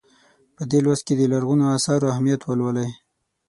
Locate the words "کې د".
1.07-1.21